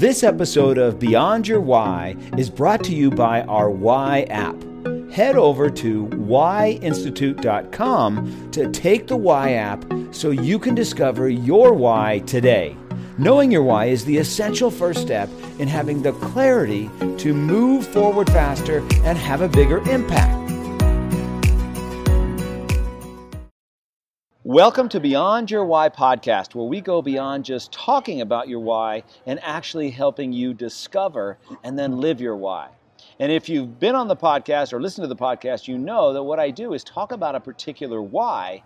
[0.00, 4.56] This episode of Beyond Your Why is brought to you by our Why app.
[5.12, 12.20] Head over to whyinstitute.com to take the Why app so you can discover your why
[12.20, 12.78] today.
[13.18, 15.28] Knowing your why is the essential first step
[15.58, 16.88] in having the clarity
[17.18, 20.39] to move forward faster and have a bigger impact.
[24.50, 29.04] Welcome to Beyond Your Why podcast, where we go beyond just talking about your why
[29.24, 32.70] and actually helping you discover and then live your why.
[33.20, 36.24] And if you've been on the podcast or listened to the podcast, you know that
[36.24, 38.64] what I do is talk about a particular why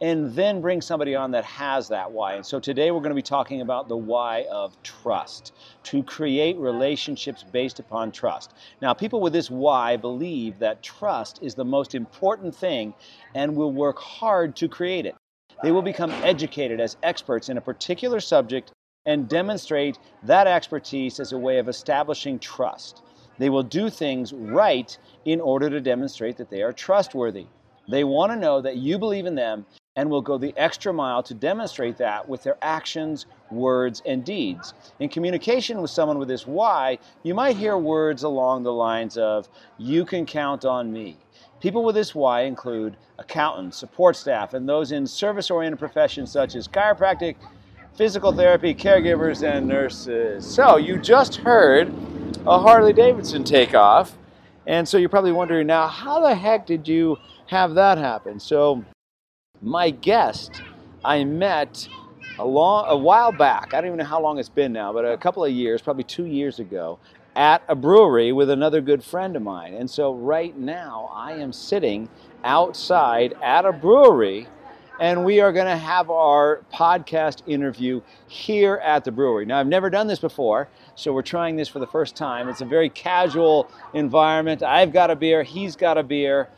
[0.00, 2.36] and then bring somebody on that has that why.
[2.36, 6.56] And so today we're going to be talking about the why of trust, to create
[6.56, 8.54] relationships based upon trust.
[8.80, 12.94] Now, people with this why believe that trust is the most important thing
[13.34, 15.14] and will work hard to create it.
[15.62, 18.72] They will become educated as experts in a particular subject
[19.06, 23.02] and demonstrate that expertise as a way of establishing trust.
[23.38, 27.46] They will do things right in order to demonstrate that they are trustworthy.
[27.88, 31.22] They want to know that you believe in them and will go the extra mile
[31.22, 34.74] to demonstrate that with their actions, words, and deeds.
[35.00, 39.48] In communication with someone with this why, you might hear words along the lines of,
[39.78, 41.16] You can count on me.
[41.60, 46.54] People with this why include accountants, support staff, and those in service oriented professions such
[46.54, 47.36] as chiropractic,
[47.94, 50.46] physical therapy, caregivers, and nurses.
[50.46, 51.92] So, you just heard
[52.46, 54.16] a Harley Davidson takeoff.
[54.66, 58.38] And so you're probably wondering now, how the heck did you have that happen?
[58.38, 58.84] So,
[59.62, 60.60] my guest
[61.04, 61.88] I met
[62.38, 63.72] a long a while back.
[63.72, 66.04] I don't even know how long it's been now, but a couple of years, probably
[66.04, 66.98] two years ago,
[67.36, 69.74] at a brewery with another good friend of mine.
[69.74, 72.08] And so right now I am sitting
[72.42, 74.48] outside at a brewery
[74.98, 79.44] and we are going to have our podcast interview here at the brewery.
[79.44, 82.48] Now, I've never done this before, so we're trying this for the first time.
[82.48, 84.62] It's a very casual environment.
[84.62, 86.48] I've got a beer, he's got a beer,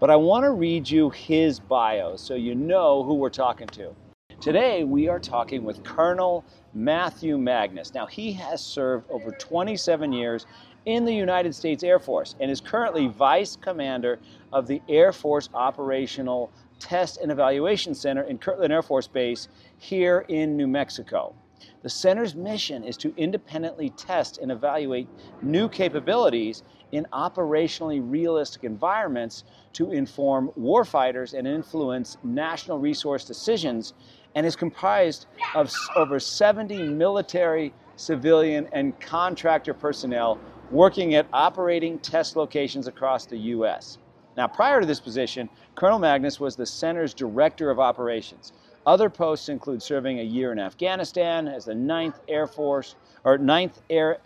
[0.00, 3.94] but I want to read you his bio so you know who we're talking to.
[4.40, 6.44] Today, we are talking with Colonel
[6.76, 7.94] Matthew Magnus.
[7.94, 10.46] Now, he has served over 27 years
[10.84, 14.20] in the United States Air Force and is currently Vice Commander
[14.52, 19.48] of the Air Force Operational Test and Evaluation Center in Kirtland Air Force Base
[19.78, 21.34] here in New Mexico.
[21.82, 25.08] The center's mission is to independently test and evaluate
[25.40, 33.94] new capabilities in operationally realistic environments to inform warfighters and influence national resource decisions
[34.36, 40.38] and is comprised of over 70 military, civilian, and contractor personnel
[40.70, 43.98] working at operating test locations across the U.S.
[44.36, 48.52] Now, prior to this position, Colonel Magnus was the center's director of operations.
[48.84, 53.80] Other posts include serving a year in Afghanistan as the 9th Air Force or 9th
[53.88, 54.18] Air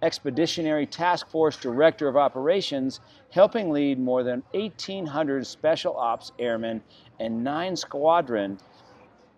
[0.00, 3.00] Expeditionary Task Force Director of Operations,
[3.30, 6.82] helping lead more than 1,800 Special Ops airmen
[7.20, 8.58] and nine squadron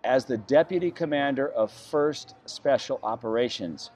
[0.03, 3.91] as the Deputy Commander of 1st Special Operations,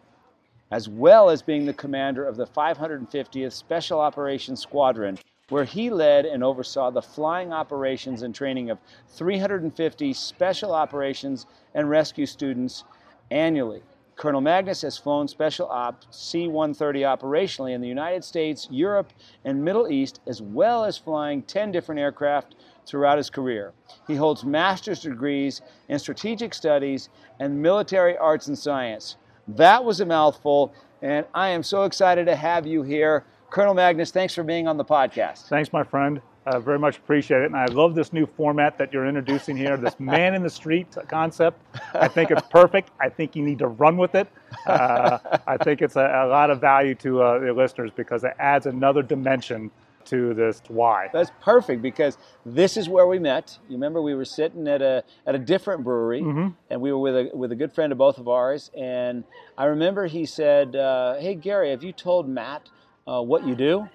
[0.72, 5.18] as well as being the commander of the 550th Special Operations Squadron,
[5.50, 8.80] where he led and oversaw the flying operations and training of
[9.10, 12.84] 350 Special Operations and Rescue students
[13.32, 13.84] annually.
[14.16, 19.12] Colonel Magnus has flown Special Op C 130 operationally in the United States, Europe,
[19.44, 23.74] and Middle East, as well as flying 10 different aircraft throughout his career.
[24.08, 27.10] He holds master's degrees in strategic studies
[27.40, 29.18] and military arts and science.
[29.48, 33.26] That was a mouthful, and I am so excited to have you here.
[33.50, 35.48] Colonel Magnus, thanks for being on the podcast.
[35.48, 36.22] Thanks, my friend.
[36.48, 37.46] I very much appreciate it.
[37.46, 40.88] And I love this new format that you're introducing here, this man in the street
[41.08, 41.60] concept.
[41.94, 42.92] I think it's perfect.
[43.00, 44.28] I think you need to run with it.
[44.68, 45.18] Uh,
[45.48, 48.68] I think it's a, a, lot of value to uh, the listeners because it adds
[48.68, 49.72] another dimension
[50.06, 51.10] to this why.
[51.14, 53.58] That's perfect because this is where we met.
[53.68, 56.50] You remember we were sitting at a at a different brewery, mm-hmm.
[56.70, 58.72] and we were with a with a good friend of both of ours.
[58.78, 59.24] And
[59.58, 62.70] I remember he said, uh, "Hey Gary, have you told Matt
[63.08, 63.88] uh, what you do?"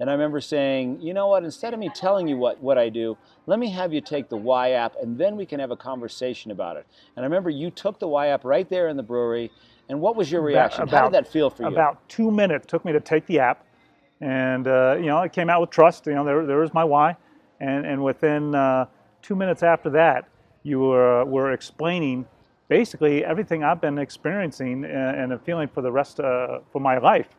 [0.00, 1.44] And I remember saying, "You know what?
[1.44, 3.16] Instead of me telling you what what I do,
[3.46, 6.50] let me have you take the Why app, and then we can have a conversation
[6.50, 9.50] about it." And I remember you took the Why app right there in the brewery.
[9.88, 10.84] And what was your reaction?
[10.84, 11.68] About, How did that feel for you?
[11.68, 13.66] About two minutes took me to take the app
[14.22, 16.06] and, uh, you know, I came out with trust.
[16.06, 17.16] You know, there, there was my why.
[17.58, 18.86] And, and within uh,
[19.20, 20.28] two minutes after that,
[20.62, 22.26] you were, were explaining
[22.68, 27.30] basically everything I've been experiencing and, and feeling for the rest, uh, for my life,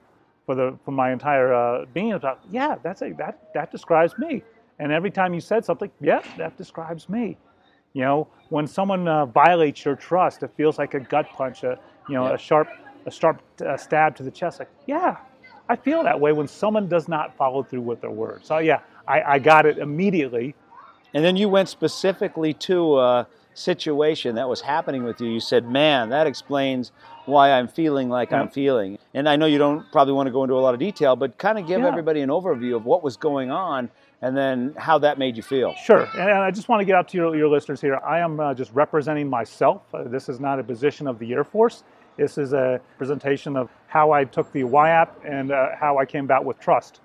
[0.46, 2.12] for, the, for my entire uh, being.
[2.12, 4.44] About, yeah, that's a, that, that describes me.
[4.80, 7.38] And every time you said something, yeah, that describes me.
[7.94, 11.80] You know, when someone uh, violates your trust, it feels like a gut punch, a,
[12.10, 12.34] you know, yeah.
[12.34, 12.68] a sharp
[13.06, 14.60] a sharp uh, stab to the chest.
[14.60, 15.18] Like, yeah,
[15.70, 18.46] I feel that way when someone does not follow through with their word.
[18.46, 20.56] So yeah, I, I got it immediately.
[21.14, 25.30] And then you went specifically to a situation that was happening with you.
[25.30, 26.92] You said, "Man, that explains
[27.26, 28.42] why I'm feeling like Yeah.
[28.42, 30.80] I'm feeling." And I know you don't probably want to go into a lot of
[30.80, 31.88] detail, but kind of give Yeah.
[31.88, 33.90] everybody an overview of what was going on
[34.24, 35.76] and then how that made you feel.
[35.76, 37.98] Sure, and I just want to get out to your, your listeners here.
[37.98, 39.82] I am uh, just representing myself.
[39.94, 41.84] Uh, this is not a position of the Air Force.
[42.18, 46.06] This is a presentation of how I took the Why app and uh, how I
[46.06, 47.02] came about with trust.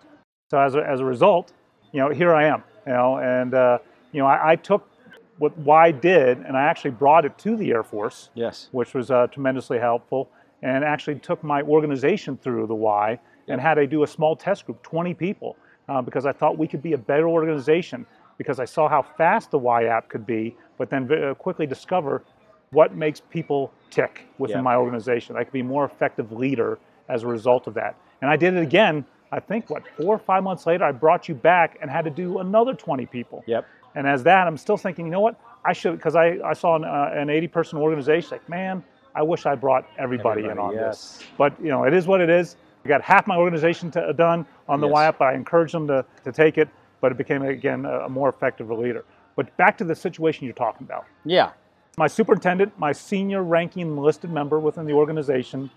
[0.51, 1.53] So as a, as a result,
[1.93, 2.63] you know, here I am.
[2.87, 3.79] You know, and uh,
[4.13, 4.89] you know, I, I took
[5.39, 8.69] what Y did and I actually brought it to the Air Force, Yes.
[8.73, 10.31] which was uh, tremendously helpful,
[10.63, 13.19] and actually took my organization through the Y
[13.49, 15.57] and had I do a small test group, 20 people,
[15.89, 18.05] uh, because I thought we could be a better organization
[18.37, 22.23] because I saw how fast the Why app could be, but then uh, quickly discover
[22.71, 24.63] what makes people tick within Yeah.
[24.63, 25.37] my organization.
[25.37, 27.95] I could be a more effective leader as a result of that.
[28.21, 29.05] And I did it again.
[29.31, 32.11] I think what four or five months later, I brought you back and had to
[32.11, 33.45] do another 20 people.
[33.47, 33.67] Yep.
[33.95, 35.39] And as that, I'm still thinking, you know what?
[35.65, 38.31] I should because I, I saw an, uh, an 80 person organization.
[38.33, 38.83] Like, man,
[39.15, 41.23] I wish I brought everybody, in on Everybody, this.
[41.37, 42.57] But you know, it is what it is.
[42.85, 44.93] I got half my organization to, done on the Yes.
[44.95, 45.21] Why app.
[45.21, 46.69] I encouraged them to, to take it,
[47.01, 49.05] but it became again a, a more effective leader.
[49.37, 51.05] But back to the situation you're talking about.
[51.25, 51.51] Yeah.
[51.99, 55.69] My superintendent, my senior ranking enlisted member within the organization,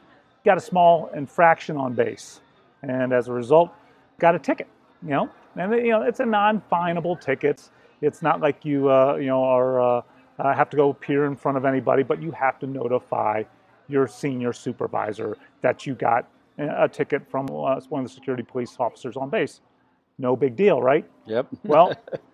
[0.46, 2.42] got a small infraction on base,
[2.84, 3.72] and as a result,
[4.20, 4.68] got a ticket.
[5.02, 7.68] You know, and you know it's a non-finable ticket.
[8.02, 10.02] It's not like you uh, you know are uh,
[10.38, 13.42] uh, have to go appear in front of anybody, but you have to notify
[13.88, 16.30] your senior supervisor that you got
[16.60, 19.62] a a ticket from uh, one of the security police officers on base.
[20.20, 21.10] No big deal, right?
[21.26, 21.48] Yep.
[21.64, 21.96] Well,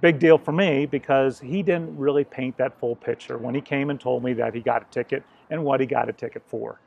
[0.00, 3.90] big deal for me because he didn't really paint that full picture when he came
[3.90, 6.80] and told me that he got a ticket and what he got a ticket for.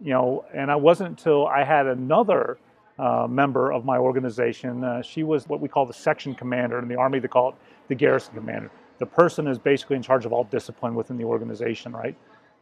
[0.00, 2.58] You know, and I wasn't until I had another
[2.98, 4.84] uh, member of my organization.
[4.84, 7.18] Uh, she was what we call the section commander in the Army.
[7.18, 7.54] They call it
[7.88, 8.70] the garrison commander.
[8.98, 12.16] The person is basically in charge of all discipline within the organization, right?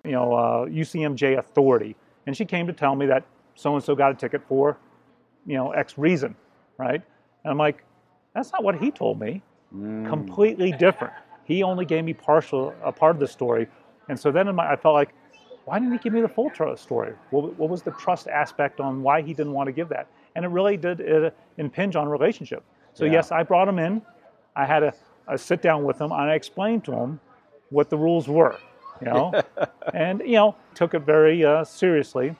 [0.04, 1.94] You know, uh, UCMJ authority.
[2.26, 3.24] And she came to tell me that
[3.54, 4.78] so and so got a ticket for,
[5.46, 6.34] you know, X reason,
[6.78, 7.02] right?
[7.44, 7.84] And I'm like,
[8.34, 9.42] that's not what he told me
[9.74, 10.08] Mm.
[10.08, 11.14] completely different.
[11.44, 13.68] He only gave me partial a part of the story,
[14.08, 15.14] and so then in my, I felt like,
[15.64, 17.14] why didn't he give me the full trust story?
[17.30, 20.08] What, what was the trust aspect on why he didn't want to give that?
[20.34, 22.64] And it really did it impinge on relationship.
[22.94, 23.12] So Yeah.
[23.12, 24.02] yes, I brought him in.
[24.56, 24.94] I had a,
[25.28, 27.20] a sit down with him, and I explained to him
[27.70, 28.56] what the rules were,
[29.00, 29.34] you know,
[29.94, 32.36] and you know took it very uh, seriously.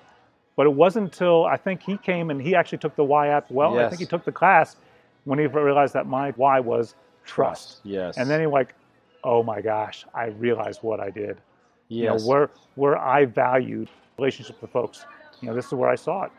[0.56, 3.50] But it wasn't until I think he came and he actually took the Why app
[3.50, 3.78] well.
[3.78, 4.76] I think he took the class
[5.25, 7.80] when he realized that my why was trust.
[7.84, 8.16] Yes.
[8.16, 8.74] And then he like,
[9.24, 11.38] oh my gosh, I realized what I did.
[11.88, 13.88] You know, where where I valued
[14.19, 15.04] relationship with folks.
[15.40, 16.32] You know, this is where I saw it.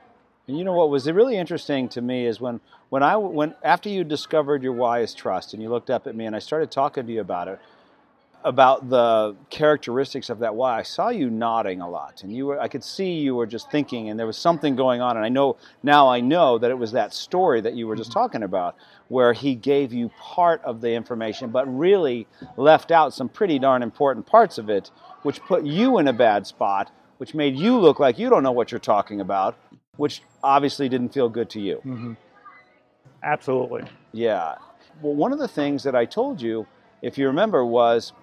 [0.47, 2.59] And you know what was really interesting to me is when
[2.89, 6.15] when I when after you discovered your why is trust and you looked up at
[6.15, 7.59] me and I started talking to you about it
[8.43, 12.59] about the characteristics of that why I saw you nodding a lot and you were
[12.59, 15.29] I could see you were just thinking and there was something going on and I
[15.29, 18.19] know now I know that it was that story that you were just mm-hmm.
[18.19, 18.75] talking about
[19.07, 23.81] where he gave you part of the information but really left out some pretty darn
[23.81, 24.91] important parts of it
[25.21, 28.51] which put you in a bad spot which made you look like you don't know
[28.51, 29.57] what you're talking about
[29.97, 31.77] which obviously didn't feel good to you.
[31.77, 32.13] Mm-hmm.
[33.23, 33.83] Absolutely.
[34.11, 34.55] Yeah.
[35.01, 36.67] Well, one of the things that I told you,
[37.01, 38.13] if you remember, was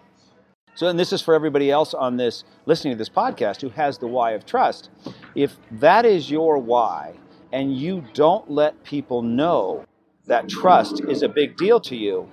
[0.74, 3.98] so, and this is for everybody else on this listening to this podcast who has
[3.98, 4.88] the why of trust.
[5.34, 7.14] If that is your why,
[7.52, 9.84] and you don't let people know
[10.26, 12.28] that trust is a big deal to you,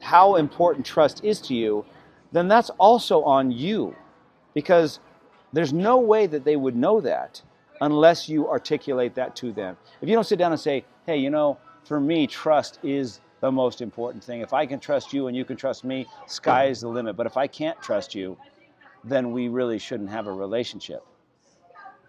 [0.00, 1.84] how important trust is to you,
[2.32, 3.94] then that's also on you,
[4.54, 5.00] because
[5.52, 7.42] there's no way that they would know that
[7.80, 9.76] unless you articulate that to them.
[10.00, 13.50] If you don't sit down and say, hey, you know, for me, trust is the
[13.50, 14.40] most important thing.
[14.40, 17.16] If I can trust you and you can trust me, sky is the limit.
[17.16, 18.36] But if I can't trust you,
[19.04, 21.04] then we really shouldn't have a relationship.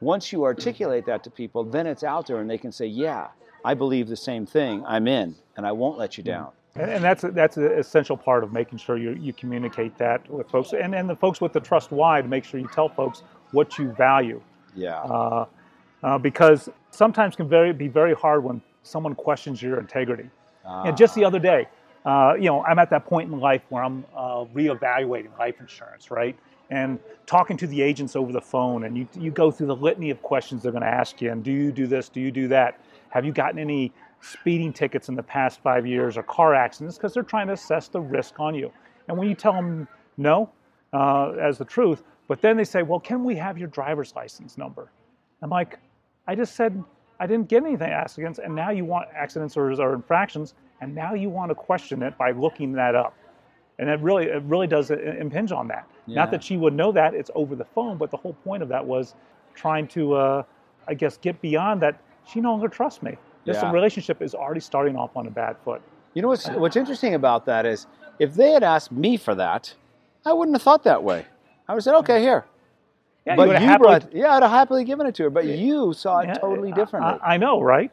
[0.01, 3.27] Once you articulate that to people, then it's out there and they can say, yeah,
[3.63, 4.83] I believe the same thing.
[4.85, 6.49] I'm in and I won't let you down.
[6.75, 10.49] And, and that's that's an essential part of making sure you, you communicate that with
[10.49, 13.23] folks, and, and the folks with the trust why to make sure you tell folks
[13.51, 14.41] what you value,
[14.73, 15.01] Yeah.
[15.01, 15.45] uh,
[16.01, 20.29] uh, because sometimes can very be very hard when someone questions your integrity.
[20.65, 20.83] Ah.
[20.83, 21.67] And just the other day,
[22.05, 26.11] uh, you know, I'm at that point in life where I'm uh, reevaluating life insurance,
[26.11, 26.35] right?
[26.69, 30.09] And talking to the agents over the phone, and you you go through the litany
[30.09, 32.09] of questions they're going to ask you, and do you do this?
[32.09, 32.79] Do you do that?
[33.09, 33.91] Have you gotten any
[34.21, 36.97] speeding tickets in the past five years or car accidents?
[36.97, 38.71] Because they're trying to assess the risk on you.
[39.07, 39.87] And when you tell them
[40.17, 40.49] no,
[40.93, 44.57] uh, as the truth, But then they say, well, can we have your driver's license
[44.57, 44.89] number?
[45.41, 45.79] I'm like,
[46.27, 46.81] I just said
[47.21, 51.13] I didn't get anything accidents, and now you want accidents or, or infractions, and now
[51.13, 53.13] you want to question it by looking that up.
[53.77, 55.87] And it really, it really does impinge on that.
[56.07, 56.15] Yeah.
[56.15, 58.69] Not that she would know that, it's over the phone, but the whole point of
[58.69, 59.13] that was
[59.53, 60.43] trying to, uh,
[60.87, 62.01] I guess, get beyond that.
[62.25, 63.15] She no longer trusts me.
[63.45, 63.71] This Yeah.
[63.71, 65.83] relationship is already starting off on a bad foot.
[66.15, 67.85] You know what's what's interesting about that is
[68.17, 69.75] if they had asked me for that,
[70.25, 71.27] I wouldn't have thought that way.
[71.67, 72.45] I would have said, okay, here.
[73.25, 75.29] Yeah, but have you happily- brought, yeah, I'd have happily given it to her.
[75.29, 77.19] But you saw it Yeah, totally differently.
[77.21, 77.91] I, I know, right?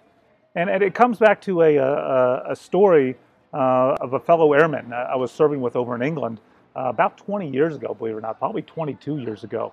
[0.55, 3.17] And, and it comes back to a, a, a story
[3.53, 6.41] uh, of a fellow airman uh, I was serving with over in England
[6.77, 9.73] uh, about 20 years ago, believe it or not, probably 22 years ago.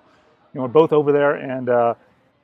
[0.52, 1.94] You know, we're both over there, and uh,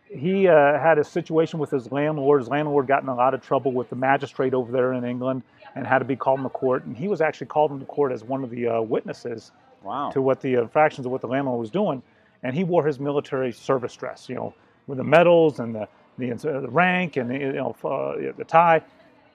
[0.08, 2.42] he uh, had a situation with his landlord.
[2.42, 5.42] His landlord got in a lot of trouble with the magistrate over there in England
[5.74, 6.84] and had to be called into court.
[6.84, 9.52] And he was actually called into court as one of the uh, witnesses
[9.82, 10.10] wow.
[10.10, 12.02] to what the infractions of what the landlord was doing,
[12.42, 14.54] and he wore his military service dress, you know,
[14.86, 18.44] with the medals and the the, uh, the rank and the, you know uh, the
[18.44, 18.82] tie,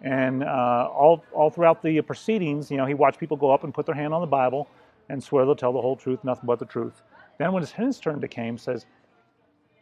[0.01, 3.73] and uh, all all throughout the proceedings, you know, he watched people go up and
[3.73, 4.67] put their hand on the Bible
[5.09, 7.01] and swear they'll tell the whole truth, nothing but the truth.
[7.37, 8.85] Then when his, turn to came, says,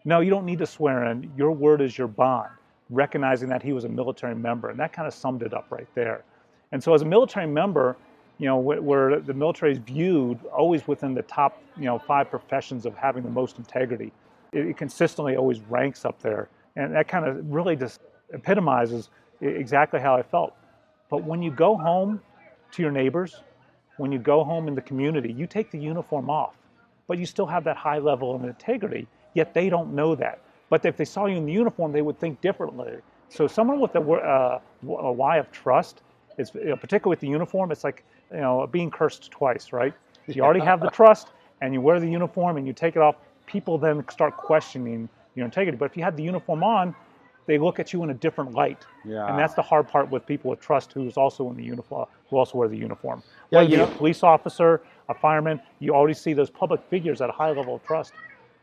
[0.06, 1.32] "No, you don't need to swear in.
[1.36, 2.50] Your word is your bond."
[2.90, 5.88] Recognizing that he was a military member, and that kind of summed it up right
[5.96, 6.24] there.
[6.72, 7.98] And so, as a military member,
[8.38, 12.86] you know, where, the military is viewed always within the top, you know, five professions
[12.86, 14.12] of having the most integrity,
[14.52, 18.02] it, consistently always ranks up there, and that kind of really just
[18.34, 19.10] epitomizes
[19.42, 20.54] exactly how I felt.
[21.10, 22.22] But when you go home
[22.72, 23.42] to your neighbors,
[23.98, 26.56] when you go home in the community, you take the uniform off,
[27.08, 29.08] but you still have that high level of integrity.
[29.34, 30.40] Yet they don't know that.
[30.70, 32.98] But if they saw you in the uniform, they would think differently.
[33.30, 36.02] So someone with a, uh, a why of trust,
[36.38, 39.94] is you know, particularly with the uniform, it's like you know being cursed twice, right?
[40.28, 41.28] You already have the trust,
[41.62, 43.16] and you wear the uniform, and you take it off.
[43.46, 45.78] People then start questioning your integrity.
[45.78, 46.96] But if you had the uniform on,
[47.46, 48.86] they look at you in a different light.
[49.06, 49.28] Yeah.
[49.28, 52.38] And that's the hard part with people with trust who's also in the uniform, who
[52.38, 53.22] also wear the uniform.
[53.52, 57.30] Yeah, Whether you- a police officer, a fireman, you already see those public figures at
[57.30, 58.14] a high level of trust.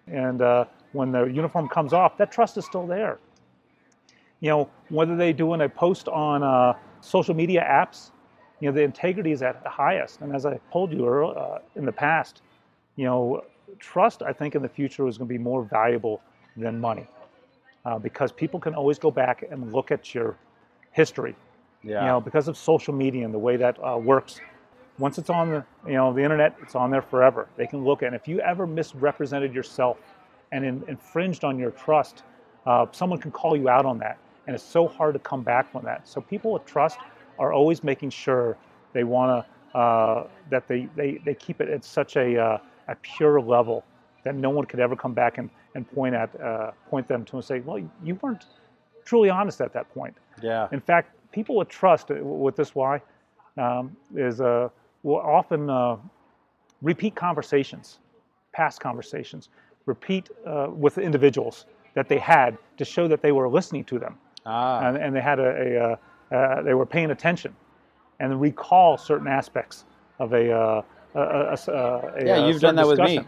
[0.09, 3.19] And uh, when the uniform comes off, that trust is still there.
[4.41, 8.11] You know, whether they do doing a post on uh, social media apps,
[8.61, 10.21] you know, the integrity is at the highest.
[10.21, 12.43] And as I told you uh, in the past,
[12.97, 13.45] you know,
[13.79, 16.23] trust, I think in the future is going to be more valuable
[16.57, 17.07] than money
[17.85, 20.37] uh, because people can always go back and look at your
[20.93, 21.35] history
[21.83, 22.01] yeah.
[22.01, 24.41] you know, because of social media and the way that uh, works.
[24.99, 27.49] Once it's on the, you know, the internet, it's on there forever.
[27.57, 29.99] They can look at, and if you ever misrepresented yourself
[30.53, 32.23] and in, infringed on your trust,
[32.67, 35.71] uh, someone can call you out on that, and it's so hard to come back
[35.71, 36.07] from that.
[36.09, 36.99] So people with trust
[37.39, 38.57] are always making sure
[38.93, 42.59] they want to uh, that they, they they keep it at such a uh,
[42.89, 43.85] a pure level
[44.25, 47.37] that no one could ever come back and, and point at uh, point them to
[47.37, 48.45] and say, well, you weren't
[49.05, 50.15] truly honest at that point.
[50.43, 50.69] yeah.
[50.73, 53.01] In fact, people with trust uh, with this why
[53.57, 54.69] um, is uh,
[55.03, 55.97] will often uh,
[56.83, 57.99] repeat conversations,
[58.53, 59.49] past conversations,
[59.87, 64.19] repeat uh, with individuals that they had to show that they were listening to them
[64.47, 64.81] Ah.
[64.87, 67.55] and, and they had a, a uh, uh, they were paying attention
[68.21, 69.85] and recall certain aspects
[70.19, 70.83] of a, uh,
[71.15, 73.27] a, a, a, a Yeah, uh, you've done that with me.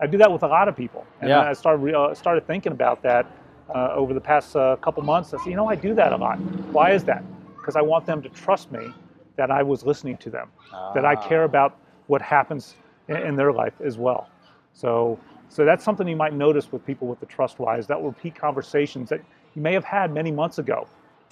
[0.00, 1.40] I do that with a lot of people, and Yeah.
[1.50, 3.26] I started uh, started thinking about that
[3.74, 5.32] uh, over the past uh, couple months.
[5.32, 6.38] I said, you know, I do that a lot.
[6.72, 7.22] Why is that?
[7.56, 8.92] Because I want them to trust me
[9.36, 10.50] that I was listening to them,
[10.94, 11.46] that I care Ah.
[11.52, 11.78] about
[12.08, 12.74] what happens
[13.08, 14.28] in, in their life as well.
[14.72, 15.18] So,
[15.48, 17.86] so that's something you might notice with people with the trust wise.
[17.86, 19.20] That repeat conversations that
[19.54, 20.86] you may have had many months ago,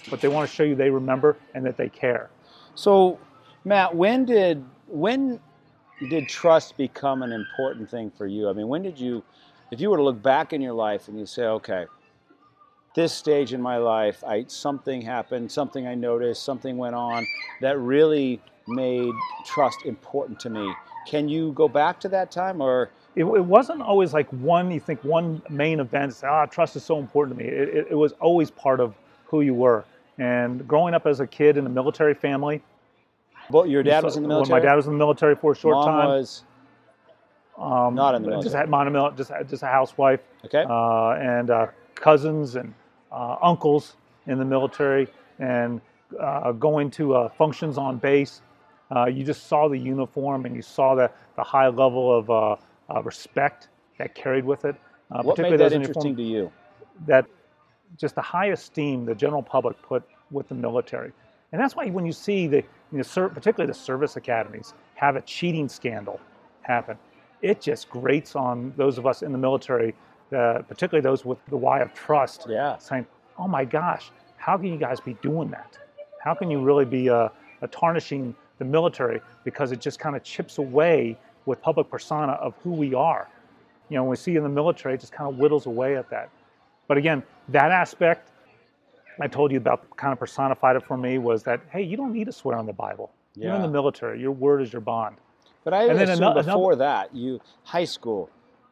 [0.09, 2.29] but they want to show you they remember and that they care.
[2.75, 3.19] So,
[3.65, 5.39] Matt, when did when
[6.09, 8.49] did trust become an important thing for you?
[8.49, 9.23] I mean, when did you,
[9.71, 11.85] if you were to look back in your life and you say, okay,
[12.95, 17.25] this stage in my life, I something happened, something I noticed, something went on
[17.61, 19.13] that really made
[19.45, 20.73] trust important to me.
[21.07, 24.79] Can you go back to that time, or It, it wasn't always like one, you
[24.79, 27.49] think one main event, say, ah, trust is so important to me.
[27.49, 29.83] It, it, it was always part of who you were.
[30.17, 32.61] And growing up as a kid in a military family,
[33.49, 34.59] well, your dad was in the when military?
[34.61, 36.07] my dad was in the military for a short Mom time.
[36.07, 36.43] was
[37.57, 38.61] um, not in the Just military.
[38.61, 40.21] had monomil- just just a housewife.
[40.45, 40.63] okay.
[40.67, 42.73] uh, and uh, cousins and
[43.11, 45.07] uh, uncles in the military,
[45.39, 45.81] and
[46.19, 48.41] uh, going to uh, functions on base.
[48.95, 52.29] Uh, you just saw the uniform and you saw the, the high level of
[52.95, 54.75] uh, respect that carried with it.
[55.11, 56.51] Uh, what particularly made that uniform- interesting to you?
[57.07, 57.25] that
[57.97, 61.11] just the high esteem the general public put with the military.
[61.51, 65.15] And that's why when you see the, you know, ser- particularly the service academies, have
[65.15, 66.19] a cheating scandal
[66.61, 66.97] happen,
[67.41, 69.95] it just grates on those of us in the military,
[70.31, 72.77] uh, particularly those with the why of trust, Yeah.
[72.77, 73.05] saying,
[73.37, 75.77] "Oh my gosh, how can you guys be doing that?
[76.23, 77.15] How can you really be uh,
[77.61, 82.55] uh, tarnishing the military because it just kind of chips away with public persona of
[82.63, 83.29] who we are?
[83.89, 86.09] You know, when we see in the military, it just kind of whittles away at
[86.09, 86.29] that.
[86.87, 88.31] But again, that aspect
[89.19, 92.13] I told you about kind of personified it for me was that hey, you don't
[92.13, 93.11] need to swear on the Bible.
[93.35, 94.19] You're in the military.
[94.19, 95.17] Your word is your bond.
[95.63, 98.29] But I And then before that, you high school,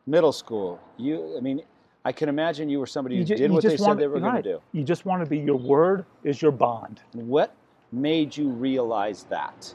[0.08, 1.62] middle school, you I mean,
[2.04, 4.20] I can imagine you were somebody who ju- did what they just said they were
[4.20, 4.62] going to do.
[4.72, 5.38] You just want to be.
[5.38, 7.02] Your word is your bond.
[7.14, 7.54] What
[7.92, 9.74] made you realize that?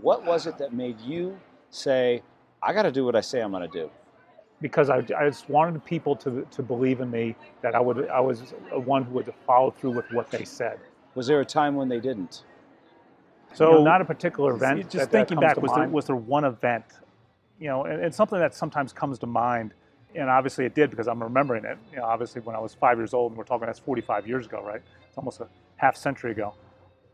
[0.00, 1.38] What was it that made you
[1.70, 2.22] say,
[2.62, 3.90] I got to do what I say I'm going to do?
[4.60, 8.20] because I, I just wanted people to, to believe in me that I would I
[8.20, 10.78] was one who would follow through with what they said.
[11.14, 12.42] Was there a time when they didn't?
[13.54, 14.82] So So, not a particular event.
[14.82, 16.84] just that- that thinking comes back, to was there, was there one event,
[17.58, 19.74] you know, and, and something that sometimes comes to mind,
[20.14, 21.78] and obviously it did because I'm remembering it.
[21.92, 24.46] You know, obviously when I was five years old, and we're talking that's 45 years
[24.46, 24.82] ago, right?
[25.08, 26.54] It's almost a half century ago.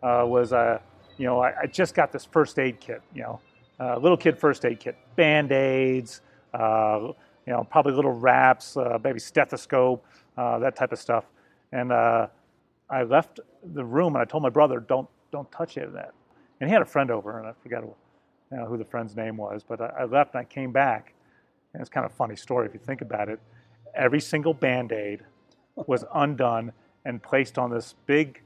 [0.02, 0.78] Uh, was uh,
[1.18, 3.40] you know, I, I just got this first aid kit, you know,
[3.80, 6.20] uh, little kid first aid kit, band aids,
[6.52, 7.12] uh,
[7.46, 10.04] you know, probably little wraps, uh, maybe stethoscope,
[10.36, 11.24] uh, that type of stuff,
[11.72, 12.26] and uh,
[12.88, 13.40] I left
[13.74, 16.14] the room and I told my brother, don't don't touch any of that.
[16.60, 17.94] And he had a friend over, and I forget who,
[18.52, 19.64] you know, who the friend's name was.
[19.66, 21.14] But I, I left and I came back,
[21.72, 23.40] and it's kind of a funny story if you think about it.
[23.94, 25.20] Every single band aid
[25.74, 26.72] was undone
[27.04, 28.42] and placed on this big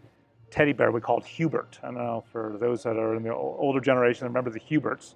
[0.51, 1.79] teddy bear we called Hubert.
[1.83, 5.15] I don't know for those that are in the older generation, remember the Huberts.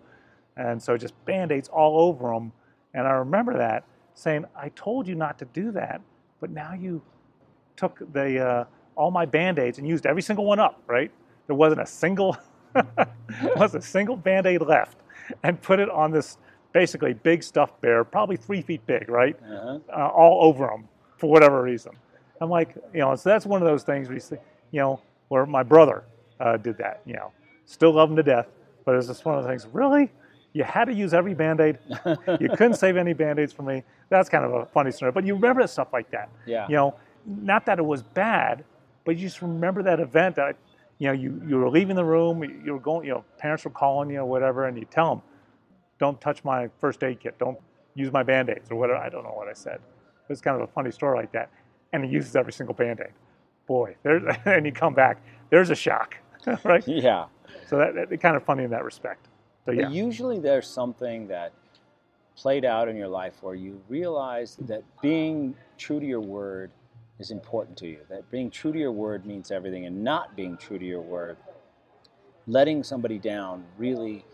[0.57, 2.53] And so just band aids all over them.
[2.95, 3.85] And I remember that
[4.15, 6.01] saying, I told you not to do that,
[6.41, 7.03] but now you
[7.77, 11.11] took the uh, all my band aids and used every single one up, right?
[11.47, 12.37] There wasn't a single
[13.57, 14.99] wasn't a single band aid left,
[15.43, 16.37] and put it on this
[16.73, 19.39] basically big stuffed bear, probably three feet big, right?
[19.43, 19.79] Uh-huh.
[19.91, 21.93] Uh, all over him for whatever reason.
[22.41, 24.37] I'm like, you know, so that's one of those things where you see,
[24.73, 25.01] you know,
[25.33, 26.05] where my brother
[26.40, 27.33] uh, did that, you know,
[27.64, 28.49] still love him to death,
[28.85, 29.66] but it's just one of the things.
[29.73, 30.11] Really,
[30.53, 31.79] you had to use every band aid.
[32.38, 33.83] you couldn't save any band aids for me.
[34.11, 36.29] That's kind of a funny story, but you remember stuff like that.
[36.45, 36.68] Yeah.
[36.68, 38.62] You know, not that it was bad,
[39.07, 40.57] but you just remember that event that,
[40.99, 43.71] you know, you, you were leaving the room, you were going, you know, parents were
[43.71, 45.23] calling you or whatever, and you tell them,
[45.99, 47.59] don't touch my first aid kit, don't
[47.95, 48.99] use my band aids or whatever.
[48.99, 49.81] I don't know what I said.
[50.29, 51.49] It's kind of a funny story like that.
[51.95, 53.12] And he uses every single band aid.
[53.66, 56.16] Boy, there's, and you come back, there's a shock,
[56.64, 56.87] right?
[56.87, 57.27] Yeah.
[57.68, 59.29] So that, that kind of funny in that respect.
[59.64, 59.85] So yeah.
[59.85, 61.53] But usually there's something that
[62.37, 66.70] played out in your life where you realize that being true to your word
[67.18, 67.98] is important to you.
[68.09, 71.37] That being true to your word means everything, and not being true to your word,
[72.46, 74.25] letting somebody down really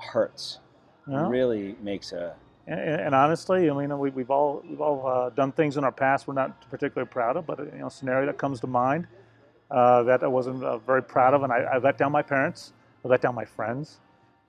[0.00, 0.60] hurts.
[1.06, 2.34] Well, Really makes a
[2.66, 5.92] And, and honestly, I mean, we, we've all we've all uh, done things in our
[5.92, 9.06] past we're not particularly proud of, but you know, a scenario that comes to mind
[9.70, 12.72] uh, that I wasn't uh, very proud of, and I, I let down my parents,
[13.04, 14.00] I let down my friends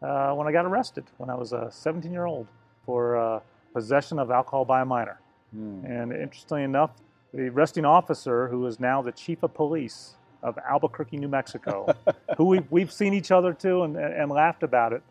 [0.01, 2.47] uh, when I got arrested when I was a 17 year old
[2.85, 3.39] for uh,
[3.73, 5.19] possession of alcohol by a minor.
[5.53, 6.91] hmm, And interestingly enough,
[7.33, 11.95] the arresting officer, who is now the chief of police of Albuquerque, New Mexico,
[12.37, 15.01] who we, we've seen each other too and, and laughed about it.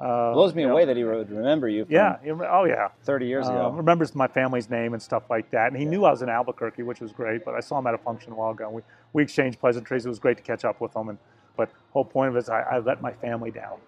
[0.00, 2.16] Uh, blows me you know, away that he would remember you from Yeah.
[2.48, 2.88] Oh, yeah.
[3.04, 3.70] 30 years Uh, ago.
[3.70, 5.68] remembers my family's name and stuff like that.
[5.68, 7.44] And he knew I was in Albuquerque, which was great.
[7.44, 8.66] But I saw him at a function a while ago.
[8.66, 8.82] And we,
[9.12, 10.06] we exchanged pleasantries.
[10.06, 11.10] It was great to catch up with him.
[11.10, 11.18] And
[11.56, 13.78] but whole point of it is I, I let my family down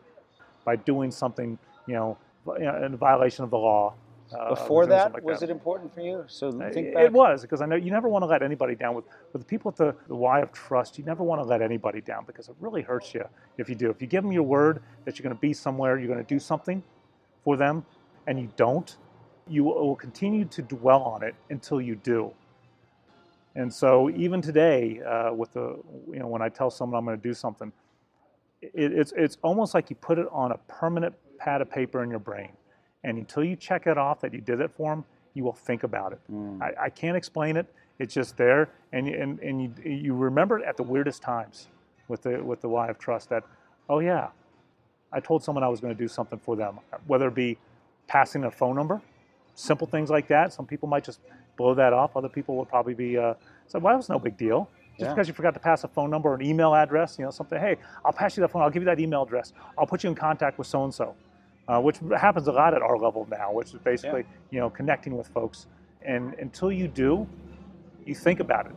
[0.67, 3.95] by doing something, you know, vi- you know, in violation of the law.
[4.35, 5.49] Uh, Before that, like was that.
[5.49, 6.25] it important for you?
[6.29, 7.05] So Uh, think it, back.
[7.07, 8.95] it was because I know you never want to let anybody down.
[8.95, 11.63] With with the people at the, the why of trust, you never want to let
[11.63, 13.25] anybody down because it really hurts you
[13.59, 13.91] if you do.
[13.91, 16.35] If you give them your word that you're going to be somewhere, you're going to
[16.35, 16.83] do something
[17.45, 17.85] for them,
[18.27, 18.97] and you don't,
[19.49, 22.33] you will will continue to dwell on it until you do.
[23.57, 25.79] And so even today, uh, with the
[26.13, 27.73] you know when I tell someone I'm going to do something,
[28.63, 32.11] it, it's it's almost like you put it on a permanent pad of paper in
[32.11, 32.51] your brain,
[33.05, 35.83] and until you check it off that you did it for them, you will think
[35.83, 36.21] about it.
[36.31, 36.61] Mm.
[36.63, 37.67] I, I can't explain it.
[37.99, 41.69] It's just there, and you- and and you you remember it at the weirdest times
[42.09, 43.29] with the with the why of trust.
[43.31, 43.45] That
[43.89, 44.29] oh yeah,
[45.13, 47.59] I told someone I was going to do something for them, whether it be
[48.09, 49.01] passing a phone number,
[49.55, 50.53] simple things like that.
[50.53, 51.21] Some people might just
[51.57, 52.17] blow that off.
[52.17, 53.35] Other people would probably be uh,
[53.69, 54.69] say, well, that was no big deal.
[54.99, 55.15] Just Yeah.
[55.15, 57.59] because you forgot to pass a phone number or an email address, you know, something.
[57.59, 58.63] Hey, I'll pass you that phone.
[58.63, 59.53] I'll give you that email address.
[59.79, 61.15] I'll put you in contact with so and so,
[61.81, 65.29] which happens a lot at our level now, which is basically you know connecting with
[65.29, 65.67] folks.
[66.05, 67.29] And until you do,
[68.05, 68.73] you think about it.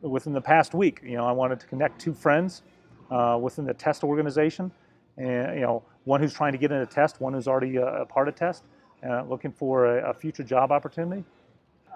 [0.00, 2.62] Within the past week, you know, I wanted to connect two friends
[3.10, 4.70] uh, within the test organization,
[5.16, 7.86] and you know, one who's trying to get in a test, one who's already a,
[8.02, 8.64] a part of test,
[9.08, 11.24] uh, looking for a, a, future job opportunity.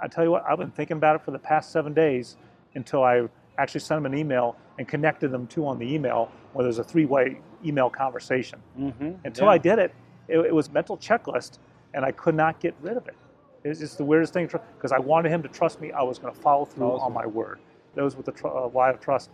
[0.01, 2.37] I tell you what, I've been thinking about it for the past seven days
[2.75, 6.63] until I actually sent them an email and connected them to on the email where
[6.63, 8.61] there's a three-way email conversation.
[8.79, 9.13] Mm-hmm.
[9.25, 9.51] Until yeah.
[9.51, 9.95] I did it,
[10.29, 11.59] it, it was mental checklist,
[11.95, 13.17] and I could not get rid of it.
[13.65, 15.91] It's just the weirdest thing because I wanted him to trust me.
[15.93, 17.59] I was going to follow through on my word.
[17.95, 19.31] Those with the tr- uh, of trust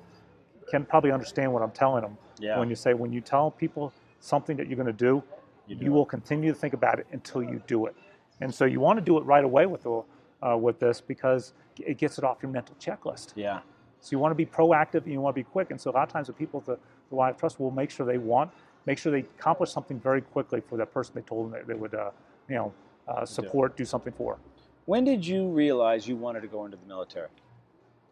[0.70, 2.16] can probably understand what I'm telling them.
[2.38, 2.58] Yeah.
[2.58, 5.22] When you say when you tell people something that you're going to do,
[5.66, 7.94] you, do you will continue to think about it until you do it.
[8.40, 10.02] And so you want to do it right away with the,
[10.42, 13.32] uh, with this because it gets it off your mental checklist.
[13.36, 13.60] Yeah.
[14.04, 15.70] So you want to be proactive and you want to be quick.
[15.70, 17.90] And so a lot of times the people the, the why of trust will make
[17.90, 18.50] sure they want,
[18.84, 21.78] make sure they accomplish something very quickly for that person they told them they, they
[21.78, 22.10] would, uh,
[22.48, 22.72] you know,
[23.08, 24.36] uh, support, do something for.
[24.84, 27.28] When did you realize you wanted to go into the military?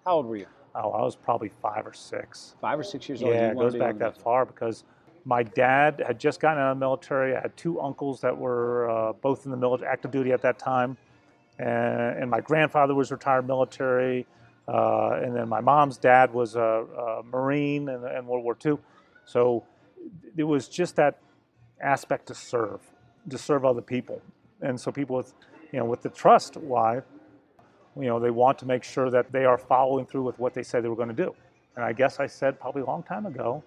[0.06, 0.46] How old were you?
[0.74, 2.56] Oh, I was probably five or six.
[2.62, 3.36] Five or six years yeah, old.
[3.36, 4.84] Yeah, it goes back that far because
[5.26, 7.36] my dad had just gotten out of the military.
[7.36, 10.58] I had two uncles that were uh, both in the military, active duty at that
[10.58, 10.96] time,
[11.58, 14.26] and, and my grandfather was retired military,
[14.72, 18.78] uh, and then my mom's dad was a, a Marine in, in World War II.
[19.24, 19.64] So
[20.36, 21.18] it was just that
[21.80, 22.80] aspect to serve,
[23.28, 24.22] to serve other people
[24.62, 25.34] and so people with,
[25.72, 27.02] you know, with the trust why,
[27.96, 30.62] you know, they want to make sure that they are following through with what they
[30.62, 31.34] said they were going to do.
[31.76, 33.62] And I guess I said probably a long time ago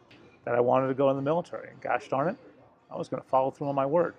[0.45, 1.69] that I wanted to go in the military.
[1.69, 2.37] And gosh darn it,
[2.89, 4.15] I was going to follow through on my word.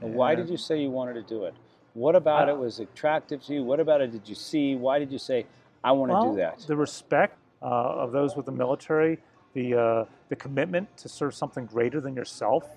[0.00, 1.54] And why did you say you wanted to do it?
[1.94, 3.62] What about it was attractive to you?
[3.62, 4.74] What about it did you see?
[4.74, 5.44] Why did you say,
[5.84, 6.60] I want well, to do that?
[6.66, 9.18] The respect uh, of those with the military,
[9.54, 12.68] the, uh, the commitment to serve something greater than yourself.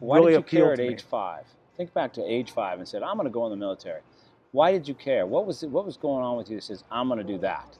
[0.00, 1.44] Why really did you care at age five?
[1.76, 4.00] Think back to age five and said, I'm going to go in the military.
[4.50, 5.26] Why did you care?
[5.26, 7.38] What was, it, what was going on with you that says, I'm going to do
[7.38, 7.78] that?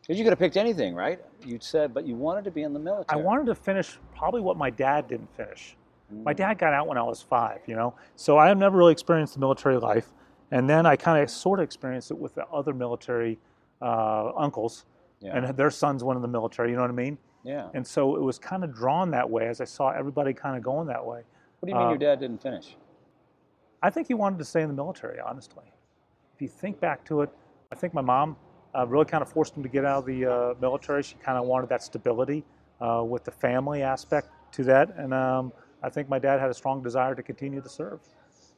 [0.00, 1.20] Because you could have picked anything, right?
[1.44, 3.20] You said, but you wanted to be in the military.
[3.20, 5.76] I wanted to finish probably what my dad didn't finish.
[6.12, 6.24] Mm.
[6.24, 7.94] My dad got out when I was five, you know?
[8.16, 10.08] So I have never really experienced the military life.
[10.50, 13.38] And then I kind of sort of experienced it with the other military
[13.82, 14.86] uh, uncles.
[15.20, 15.36] Yeah.
[15.36, 17.18] And their sons went in the military, you know what I mean?
[17.44, 17.68] Yeah.
[17.74, 20.62] And so it was kind of drawn that way as I saw everybody kind of
[20.62, 21.22] going that way.
[21.60, 22.76] What do you mean uh, your dad didn't finish?
[23.82, 25.64] I think he wanted to stay in the military, honestly.
[26.34, 27.30] If you think back to it,
[27.70, 28.36] I think my mom
[28.74, 31.02] uh, really kind of forced him to get out of the uh, military.
[31.02, 32.44] She kind of wanted that stability
[32.80, 34.96] uh, with the family aspect to that.
[34.96, 38.00] And um, I think my dad had a strong desire to continue to serve.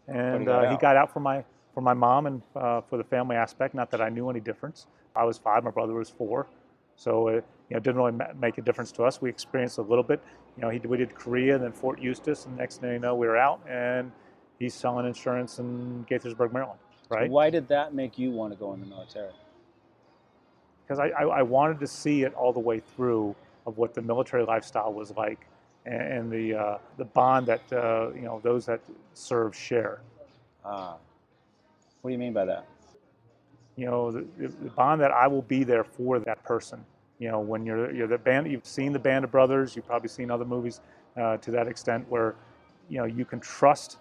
[0.09, 2.99] And he got, uh, he got out for my, for my mom and uh, for
[2.99, 3.75] the family aspect.
[3.75, 4.87] Not that I knew any difference.
[5.17, 6.47] I was five, my brother was four.
[6.97, 9.21] So it you know, didn't really make a difference to us.
[9.21, 10.21] We experienced a little bit.
[10.57, 13.15] You know, he, we did Korea and then Fort Eustis, and next thing you know,
[13.15, 13.61] we were out.
[13.69, 14.13] And
[14.59, 17.31] he's selling insurance in Gaithersburg, Maryland, right?
[17.31, 19.33] Why did that make you want to go in the military?
[20.87, 23.35] Because I, I, I wanted to see it all the way through
[23.67, 25.47] of what the military lifestyle was like
[25.87, 28.81] and, and the, uh, the bond that, uh, you know, those that
[29.15, 30.01] serve share.
[30.65, 30.97] Ah.
[32.03, 32.67] What do you mean by that?
[33.77, 36.85] You know, the, the bond that I will be there for that person.
[37.19, 40.09] You know, when you're, you're the band, you've seen the Band of Brothers, you've probably
[40.09, 40.81] seen other movies
[41.17, 42.35] uh, to that extent where,
[42.89, 43.99] you know, you can trust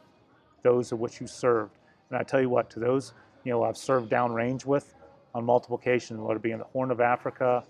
[0.64, 1.78] those of which you served.
[2.10, 4.94] And I tell you what, to those you know I've served downrange with
[5.36, 7.64] on multiple occasions, whether it be in the Horn of Africa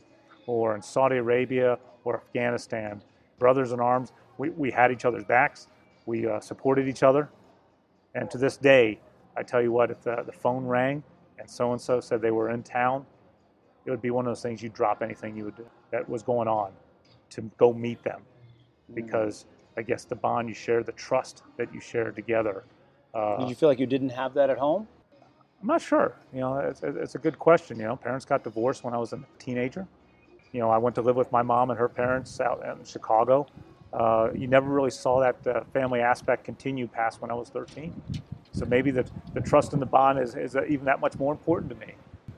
[0.46, 3.02] or in Saudi Arabia or Afghanistan,
[3.40, 5.68] brothers in arms, we, we had each other's backs,
[6.06, 7.30] we uh, supported each other.
[8.16, 9.00] And to this day,
[9.36, 11.04] I tell you what, if the, the phone rang
[11.40, 13.06] and so and so said they were in town,
[13.86, 16.24] it would be one of those things you'd drop anything you would do that was
[16.24, 16.72] going on
[17.32, 18.22] to go meet them
[18.92, 18.96] mm.
[18.96, 22.64] because I guess the bond you share, the trust that you share together
[23.14, 24.88] uh, Did you feel like you didn't have that at home?
[25.62, 26.16] I'm not sure.
[26.34, 27.78] You know, it's, it's a good question.
[27.78, 29.88] You know, parents got divorced when I was a teenager.
[30.52, 33.48] You know, I went to live with my mom and her parents out in Chicago.
[33.94, 37.94] Uh, you never really saw that uh, family aspect continue past when I was 13.
[38.54, 41.72] So maybe the, the trust and the bond is, is even that much more important
[41.72, 41.94] to me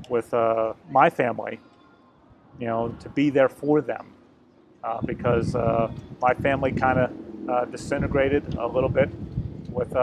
[0.09, 1.59] with uh, my family,
[2.59, 4.13] you know, to be there for them.
[4.83, 9.09] Uh, because uh, my family kind of disintegrated a little bit
[9.69, 9.95] with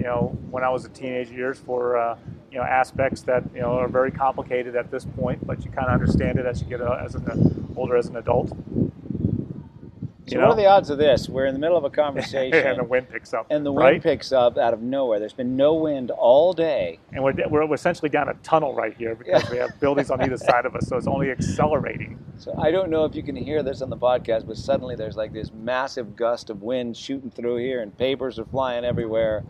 [0.00, 2.16] you know, when I was a teenage years for, uh,
[2.50, 5.88] you know, aspects that, you know, are very complicated at this point, but you kind
[5.88, 8.50] of understand it as you get uh, as an, older as an adult.
[10.30, 10.46] So know?
[10.46, 11.28] what are the odds of this?
[11.28, 13.84] We're in the middle of a conversation, and the wind picks up, and the wind
[13.84, 14.02] right?
[14.02, 15.18] picks up out of nowhere.
[15.18, 19.16] There's been no wind all day, and we're, we're essentially down a tunnel right here
[19.16, 22.16] because we have buildings on either side of us, so it's only accelerating.
[22.38, 25.16] So I don't know if you can hear this on the podcast, but suddenly there's
[25.16, 29.42] like this massive gust of wind shooting through here, and papers are flying everywhere.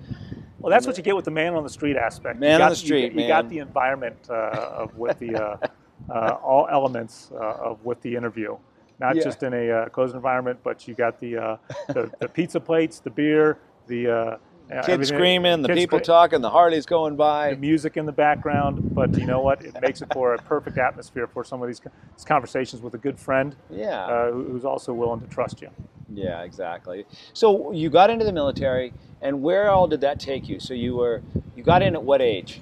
[0.61, 2.39] Well, that's what you get with the man on the street aspect.
[2.39, 5.57] Man got, on the street, you, you got the environment uh, of with the uh,
[6.11, 8.57] uh, all elements uh, of with the interview.
[9.01, 9.23] Not Yeah.
[9.25, 11.57] just in a uh, closed environment, but you got the, uh,
[11.89, 14.37] the the pizza plates, the beer, the uh,
[14.85, 18.95] Kids screaming, the kids people talking, the Harleys going by, the music in the background.
[18.95, 19.65] But you know what?
[19.65, 21.81] It makes it for a perfect atmosphere for some of these,
[22.17, 24.07] these conversations with a good friend Yeah.
[24.07, 25.71] uh, who's also willing to trust you.
[26.13, 27.05] Yeah, exactly.
[27.33, 30.61] So you got into the military, and where all did that take you?
[30.61, 31.21] So you were
[31.57, 32.61] you got in at what age?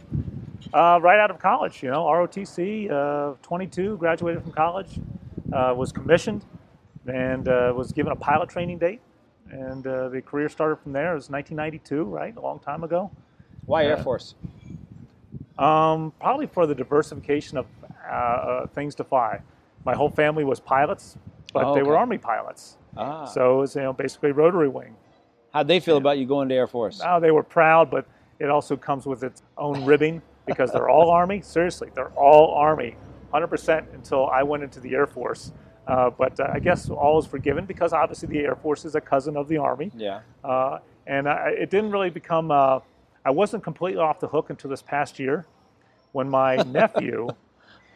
[0.73, 4.99] Uh, right out of college, you know, ROTC, uh, 22, graduated from college,
[5.53, 6.45] uh, was commissioned,
[7.07, 9.01] and uh, was given a pilot training date.
[9.51, 11.13] And uh, the career started from there.
[11.13, 12.37] It was 1992, right?
[12.37, 13.11] A long time ago.
[13.65, 14.35] Why Air Force?
[15.59, 17.67] Um, probably for the diversification of
[18.07, 19.41] uh, uh, things to fly.
[19.85, 21.17] My whole family was pilots,
[21.53, 21.97] but Oh, they were.
[21.97, 22.77] Army pilots.
[22.97, 23.25] Ah.
[23.25, 24.95] So it was, you know, basically rotary wing.
[25.53, 27.01] How'd they feel about you going to Air Force?
[27.01, 28.07] Now they were proud, but
[28.39, 31.41] it also comes with its own ribbing because they're all Army.
[31.41, 32.97] Seriously, they're all Army,
[33.33, 35.53] 100% until I went into the Air Force.
[35.87, 39.01] Uh, but uh, I guess all is forgiven because obviously the Air Force is a
[39.01, 39.91] cousin of the Army.
[39.97, 40.21] Yeah.
[40.45, 42.81] Uh, and I, it didn't really become, uh,
[43.25, 45.47] I wasn't completely off the hook until this past year
[46.13, 47.29] when my nephew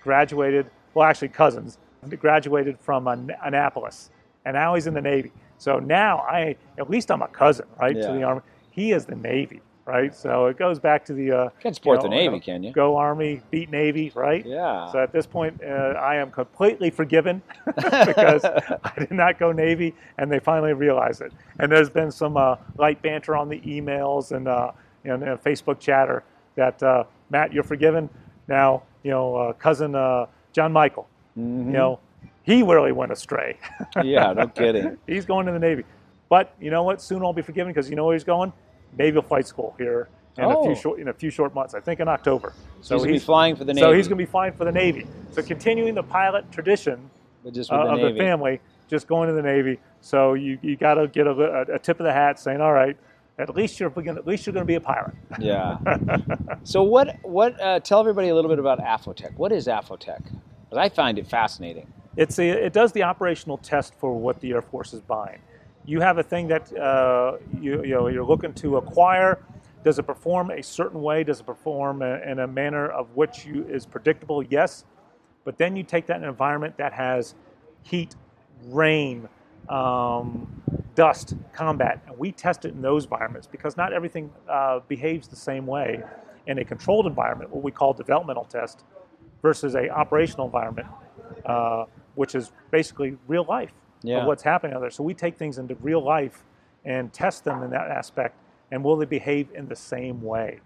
[0.02, 1.78] graduated, well, actually, cousins,
[2.18, 4.10] graduated from An- Annapolis.
[4.44, 5.32] And now he's in the Navy.
[5.58, 8.08] So now I, at least I'm a cousin, right, Yeah.
[8.08, 8.40] to the Army.
[8.70, 10.14] He is the Navy, right?
[10.14, 11.32] So it goes back to the.
[11.32, 12.72] Uh, Can't support you the know, Navy, can you?
[12.72, 14.44] Go Army, beat Navy, right?
[14.44, 14.90] Yeah.
[14.92, 19.94] So at this point, uh, I am completely forgiven because I did not go Navy,
[20.18, 21.32] and they finally realized it.
[21.58, 24.72] And there's been some uh, light banter on the emails and uh,
[25.04, 28.08] and uh, Facebook chatter that uh, Matt, you're forgiven.
[28.48, 31.98] Now, you know, uh, cousin uh, John Michael, you know,
[32.42, 33.58] he really went astray.
[33.80, 34.06] Mm-hmm.
[34.06, 34.98] yeah, no kidding.
[35.06, 35.84] he's going to the Navy,
[36.28, 37.00] but you know what?
[37.00, 38.52] Soon I'll be forgiven because you know where he's going?
[38.98, 40.64] Naval Flight School here in a Oh.
[40.64, 41.74] few short in a few short months.
[41.74, 42.52] I think in October.
[42.80, 43.84] So he's be flying for the Navy.
[43.84, 45.06] So he's going to be flying for the Navy.
[45.32, 47.10] So continuing the pilot tradition
[47.50, 48.12] just uh, the of Navy.
[48.12, 49.78] the family, just going to the Navy.
[50.00, 52.96] So you, you got to get a, a tip of the hat saying, all right,
[53.38, 55.14] at least you're gonna, at least you're going to be a pilot.
[55.38, 55.78] Yeah.
[56.64, 57.16] so what?
[57.22, 57.60] What?
[57.60, 59.34] Uh, tell everybody a little bit about AFOTEC.
[59.36, 60.22] What is AFOTEC?
[60.22, 61.92] Because I find it fascinating.
[62.16, 65.38] It's a, it does the operational test for what the Air Force is buying.
[65.84, 69.44] You have a thing that uh, you, you know, you're looking to acquire.
[69.84, 71.24] Does it perform a certain way?
[71.24, 74.42] Does it perform in a manner of which you, is predictable?
[74.44, 74.84] Yes.
[75.44, 77.34] But then you take that in an environment that has
[77.82, 78.14] heat,
[78.66, 79.28] rain,
[79.68, 80.62] um,
[80.94, 85.36] dust, combat, and we test it in those environments because not everything uh, behaves the
[85.36, 86.00] same way
[86.46, 88.84] in a controlled environment, what we call developmental test,
[89.40, 90.86] versus a operational environment,
[91.46, 94.20] uh, which is basically real life Yeah.
[94.20, 94.90] of what's happening out there.
[94.90, 96.44] So we take things into real life
[96.84, 98.36] and test them in that aspect,
[98.70, 100.60] and will they behave in the same way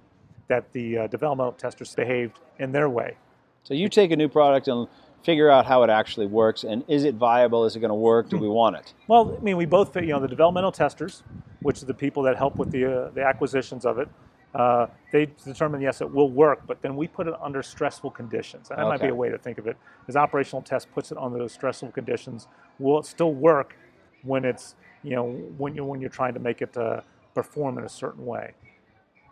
[0.49, 3.17] that the uh, developmental testers behaved in their way?
[3.65, 4.89] So you take a new product and
[5.23, 7.65] figure out how it actually works, and is it viable?
[7.65, 8.29] Is it going to work?
[8.29, 8.95] Do we want it?
[9.09, 11.25] Well, I mean, we both, fit, you know, the developmental testers,
[11.63, 14.09] which are the people that help with the, uh, the acquisitions of it,
[14.55, 18.71] uh, they determine, yes, it will work, but then we put it under stressful conditions.
[18.71, 19.77] And that might be a way to think of it.
[20.09, 22.49] Is operational test puts it under those stressful conditions.
[22.79, 23.77] Will it still work
[24.23, 25.25] when it's, you know,
[25.59, 27.01] when you're, when you're trying to make it uh,
[27.35, 28.53] perform in a certain way?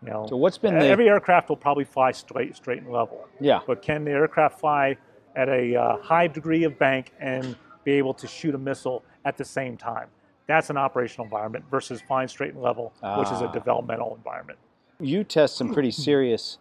[0.03, 3.27] You know, So what's been the every aircraft will probably fly straight, straight and level.
[3.41, 3.61] yeah?
[3.67, 4.97] But can the aircraft fly
[5.37, 9.39] at a uh, high degree of bank and be able to shoot a missile at
[9.39, 10.09] the same time?
[10.47, 13.53] That's an operational environment versus flying straight and level, which is a Ah.
[13.53, 14.59] developmental environment.
[15.01, 16.59] You test some pretty serious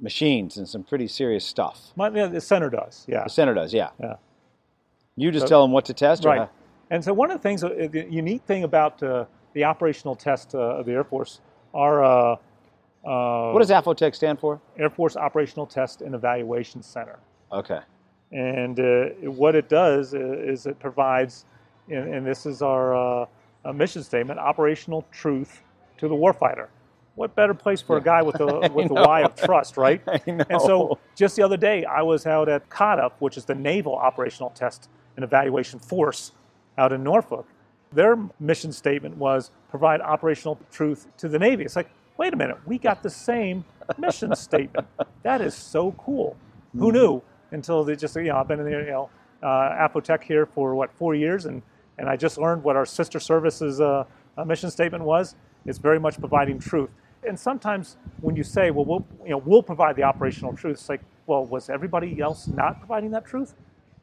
[0.00, 1.92] machines and some pretty serious stuff.
[1.96, 3.24] My, yeah, the center does, yeah.
[3.24, 3.90] The center does, yeah.
[4.00, 4.16] Yeah.
[5.16, 6.38] You just So- tell them what to test, or Right.
[6.40, 6.50] how-
[6.90, 9.24] And so one of the things, uh, the unique thing about uh,
[9.54, 11.40] the operational test uh, of the Air Force
[11.74, 12.36] are uh,
[13.04, 14.60] uh, What does AFOTEC stand for?
[14.78, 17.18] Air Force Operational Test and Evaluation Center.
[17.50, 17.80] Okay.
[18.30, 21.44] And uh, what it does is it provides,
[21.88, 23.26] and, and this is our
[23.74, 25.62] mission statement, operational truth
[25.98, 26.68] to the warfighter.
[27.14, 30.00] What better place for a guy with the with the Y of trust, right?
[30.26, 33.94] And so just the other day, I was out at COTF, which is the Naval
[33.94, 36.32] Operational Test and Evaluation Force
[36.78, 37.46] out in Norfolk.
[37.92, 41.64] Their mission statement was provide operational truth to the Navy.
[41.64, 43.64] It's like, wait a minute, we got the same
[43.98, 44.86] mission statement.
[45.22, 46.36] That is so cool.
[46.78, 49.10] Who knew until they just, you know, I've been in the, you know,
[49.42, 51.62] uh, AFOTEC here for what, four years, and,
[51.98, 54.04] and I just learned what our sister services uh,
[54.38, 55.34] uh, mission statement was.
[55.66, 56.90] It's very much providing truth.
[57.26, 60.88] And sometimes when you say, well, we'll, you know, we'll provide the operational truth, it's
[60.88, 63.54] like, well, was everybody else not providing that truth?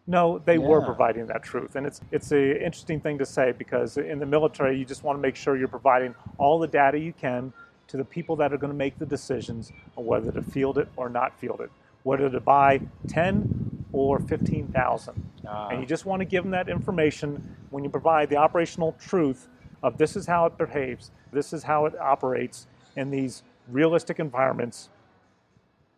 [0.07, 3.95] No, they were providing that truth, and it's it's an interesting thing to say because
[3.95, 7.13] in the military, you just want to make sure you're providing all the data you
[7.13, 7.53] can
[7.89, 10.87] to the people that are going to make the decisions on whether to field it
[10.95, 11.69] or not field it,
[12.01, 15.29] whether to buy 10 or 15,000.
[15.47, 15.67] Ah.
[15.69, 19.47] And you just want to give them that information when you provide the operational truth
[19.83, 24.89] of this is how it behaves, this is how it operates in these realistic environments.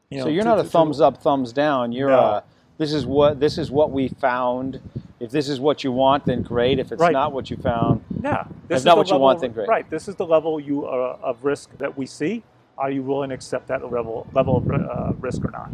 [0.09, 1.91] You so you're to- not a to- to- thumbs up, thumbs down.
[1.91, 2.19] You're No.
[2.19, 2.41] uh
[2.77, 4.79] this is what this is what we found.
[5.19, 6.79] If this is what you want, then great.
[6.79, 7.13] If it's Right.
[7.13, 9.67] not what you found, Yeah, this is not what you want, then great.
[9.69, 12.43] Right, this is the level you uh, of risk that we see.
[12.77, 15.69] Are you willing to accept that level level of uh, risk or not?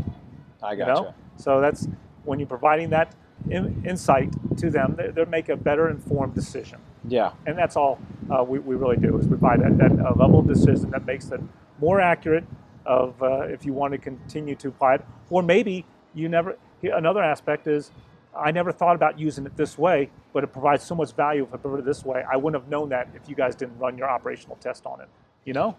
[0.62, 1.02] I You gotcha.
[1.02, 1.88] know, so that's
[2.26, 3.13] when you're providing that
[3.50, 7.32] in, insight to them, they, they make a better informed decision, Yeah.
[7.46, 10.48] and that's all uh, we, we really do is provide that, that uh, level of
[10.48, 11.41] decision that makes it
[11.80, 12.46] more accurate.
[12.86, 16.58] Of uh, if you want to continue to apply it, or maybe you never.
[16.82, 17.91] Another aspect is
[18.34, 21.54] I never thought about using it this way, but it provides so much value if
[21.54, 22.24] I put it this way.
[22.32, 25.10] I wouldn't have known that if you guys didn't run your operational test on it.
[25.43, 25.76] You know,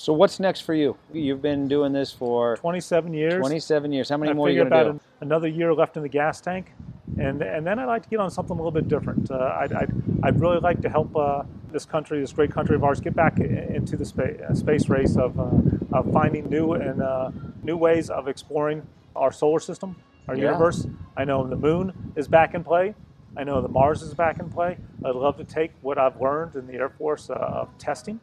[0.00, 0.96] So what's next for you?
[1.12, 3.34] You've been doing this for 27 years.
[3.34, 4.08] 27 years.
[4.08, 4.90] How many I more are you going to about do?
[4.92, 6.72] an- another year left in the gas tank,
[7.18, 9.30] and and then I'd like to get on something a little bit different.
[9.30, 12.82] Uh, I'd, I'd, I'd really like to help uh, this country, this great country of
[12.82, 15.50] ours, get back into the space, space race of, uh,
[15.92, 17.30] of finding new and uh,
[17.62, 19.96] new ways of exploring our solar system,
[20.28, 20.44] our Yeah.
[20.44, 20.86] universe.
[21.14, 22.94] I know the moon is back in play.
[23.36, 24.78] I know the Mars is back in play.
[25.04, 28.18] I'd love to take what I've learned in the Air Force uh, of testing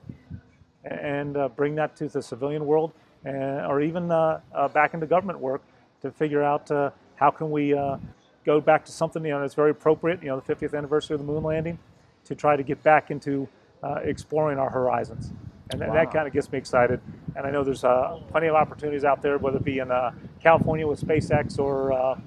[0.83, 2.93] and uh, bring that to the civilian world,
[3.25, 5.61] and, or even uh, uh, back into government work
[6.01, 7.97] to figure out uh, how can we uh,
[8.45, 10.21] go back to something you know that's very appropriate.
[10.21, 11.79] You know, the 50th anniversary of the moon landing,
[12.25, 13.47] to try to get back into
[13.83, 15.33] uh, exploring our horizons,
[15.71, 16.99] and, and that kind of gets me excited.
[17.35, 20.11] And I know there's uh, plenty of opportunities out there, whether it be in uh,
[20.41, 22.19] California with SpaceX or uh,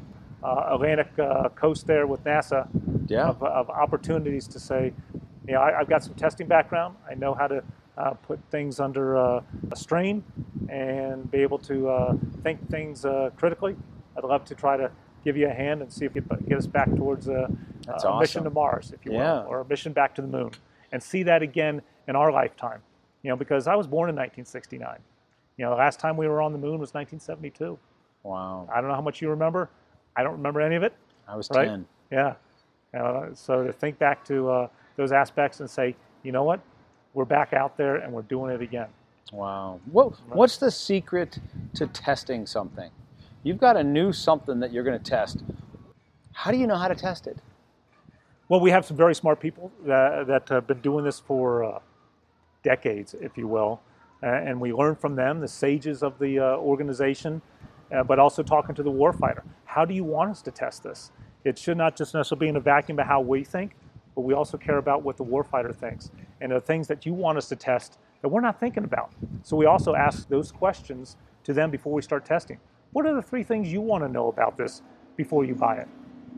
[0.43, 2.69] uh, Atlantic uh, coast there with NASA
[3.09, 3.29] Yeah.
[3.29, 4.93] of, of opportunities to say,
[5.47, 6.97] you know, I, I've got some testing background.
[7.11, 7.63] I know how to
[8.01, 10.25] uh, put things under uh, a strain
[10.69, 13.77] and be able to uh, think things uh, critically.
[14.17, 14.91] I'd love to try to
[15.25, 17.51] give you a hand and see if you can get us back towards a,
[17.87, 19.43] That's a mission to Mars, if you Yeah.
[19.43, 20.51] will, or a mission back to the moon,
[20.93, 22.81] and see that again in our lifetime.
[23.23, 24.99] You know, because I was born in 1969.
[25.59, 27.79] You know, the last time we were on the moon was 1972.
[28.23, 28.67] Wow.
[28.73, 29.69] I don't know how much you remember.
[30.17, 30.95] I don't remember any of it.
[31.29, 31.69] I was Right.
[31.69, 31.87] 10.
[32.11, 32.35] Yeah.
[32.99, 36.61] Uh, so to think back to uh, those aspects and say, you know what,
[37.15, 38.89] we're back out there and we're doing it again.
[39.33, 39.81] Wow.
[39.91, 41.39] What, what's the secret
[41.75, 42.91] to testing something?
[43.43, 45.43] You've got a new something that you're going to test.
[46.33, 47.39] How do you know how to test it?
[48.49, 51.79] Well, we have some very smart people that, that have been doing this for uh,
[52.63, 53.81] decades, if you will,
[54.23, 57.41] uh, and we learn from them, the sages of the uh, organization,
[57.93, 59.43] uh, but also talking to the warfighter.
[59.65, 61.13] How do you want us to test this?
[61.45, 63.77] It should not just necessarily be in a vacuum of how we think,
[64.15, 67.39] but we also care about what the warfighter thinks and the things that you want
[67.39, 69.13] us to test that we're not thinking about.
[69.43, 72.59] So we also ask those questions to them before we start testing.
[72.93, 74.83] What are the three things you want to know about this
[75.17, 75.89] before you buy it?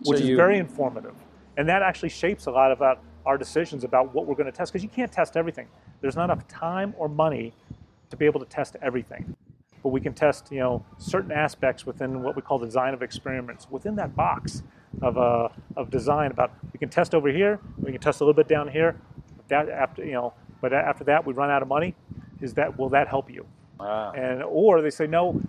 [0.02, 1.14] So Which is very informative.
[1.56, 4.52] And that actually shapes a lot of our, our decisions about what we're going to
[4.52, 5.68] test because you can't test everything.
[6.00, 7.52] There's not enough time or money
[8.10, 9.34] to be able to test everything.
[9.82, 13.02] But we can test, you know, certain aspects within what we call the design of
[13.02, 14.62] experiments within that box
[15.00, 16.30] of, uh, of design.
[16.30, 18.96] About we can test over here, we can test a little bit down here.
[19.52, 21.94] That after you know, but after that we run out of money.
[22.40, 23.46] Is that will that help you?
[23.78, 24.10] Ah.
[24.12, 25.40] And or they say no,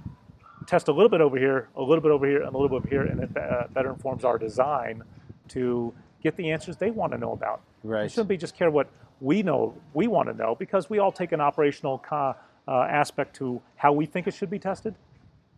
[0.68, 2.76] test a little bit over here, a little bit over here, and a little bit
[2.76, 5.04] over here, and it uh, better informs our design
[5.50, 7.62] to get the answers they want to know about.
[7.84, 8.06] Right.
[8.06, 8.89] It shouldn't be just care what
[9.22, 12.34] we know we want to know because we all take an operational uh,
[12.68, 14.96] aspect to how we think it should be tested,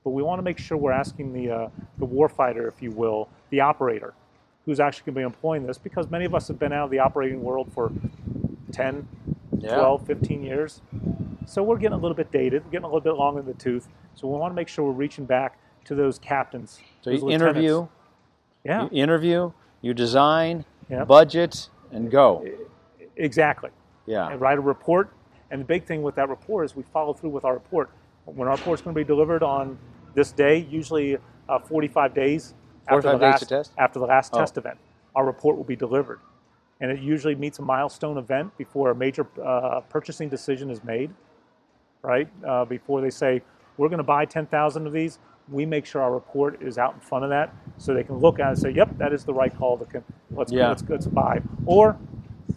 [0.03, 3.27] but we want to make sure we're asking the uh, the warfighter, if you will,
[3.49, 4.13] the operator,
[4.65, 6.91] who's actually going to be employing this, because many of us have been out of
[6.91, 7.91] the operating world for
[8.75, 9.07] 10,
[9.59, 9.75] Yeah.
[9.75, 10.81] 12, 15 years.
[11.45, 13.53] So we're getting a little bit dated, we're getting a little bit long in the
[13.53, 13.88] tooth.
[14.15, 16.79] So we want to make sure we're reaching back to those captains.
[17.01, 17.57] So those you lieutenants.
[17.57, 17.88] interview,
[18.63, 21.07] Yeah, you interview, you design, Yep.
[21.07, 22.43] budget, and go.
[23.15, 23.69] exactly.
[24.07, 24.27] Yeah.
[24.29, 25.09] and write a report.
[25.49, 27.89] And the big thing with that report is we follow through with our report.
[28.25, 29.79] When our report's going to be delivered on
[30.13, 31.17] this day, usually
[31.49, 32.53] uh, 45 days
[32.88, 34.39] after the days last after the last Oh.
[34.39, 34.77] test event,
[35.15, 36.19] our report will be delivered.
[36.81, 41.09] And it usually meets a milestone event before a major uh, purchasing decision is made.
[42.01, 43.41] Right uh, before they say
[43.78, 45.17] we're going to buy 10,000 of these,
[45.49, 48.39] we make sure our report is out in front of that, so they can look
[48.39, 49.78] at it and say, "Yep, that is the right call.
[49.78, 50.69] To con- let's Yeah.
[50.69, 51.97] let's let's buy." Or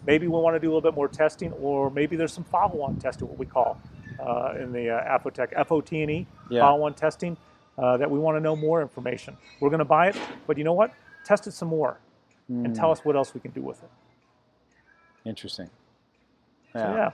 [0.07, 2.97] maybe we want to do a little bit more testing, or maybe there's some follow-on
[2.97, 3.77] testing, what we call
[4.19, 5.17] uh, in the uh,
[5.63, 6.61] FOT&E Yeah.
[6.61, 7.37] follow-on testing,
[7.77, 9.35] uh, that we want to know more information.
[9.59, 10.15] We're going to buy it,
[10.47, 10.91] but you know what?
[11.25, 11.99] Test it some more,
[12.49, 12.73] and Hmm.
[12.73, 13.89] tell us what else we can do with it.
[15.25, 15.69] Interesting.
[16.73, 16.93] So, Yeah.
[16.95, 17.11] yeah.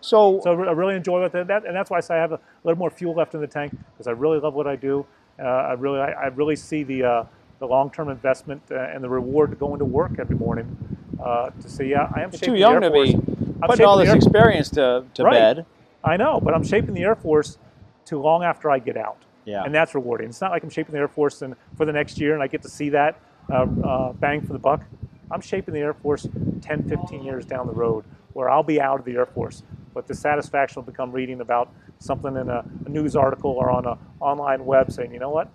[0.00, 2.40] So, So I really enjoy it, that, and that's why I say I have a
[2.64, 5.04] little more fuel left in the tank because I really love what I do.
[5.38, 7.24] Uh, I really, I, I really see the uh,
[7.58, 10.76] the long-term investment uh, and the reward to going to work every morning
[11.22, 11.86] uh, to see.
[11.90, 13.14] Yeah, I am too young to be
[13.62, 15.32] I'm putting all this experience to, to Right.
[15.32, 15.66] bed.
[16.04, 17.58] I know, but I'm shaping the Air Force
[18.06, 19.18] to long after I get out.
[19.44, 19.62] Yeah.
[19.64, 20.28] And that's rewarding.
[20.28, 22.46] It's not like I'm shaping the Air Force and for the next year and I
[22.46, 24.82] get to see that uh, uh, bang for the buck.
[25.30, 26.26] I'm shaping the Air Force
[26.62, 29.62] 10, 15 years down the road where I'll be out of the Air Force.
[29.94, 33.86] But the satisfaction will become reading about something in a, a news article or on
[33.86, 35.48] an online web saying, you know what?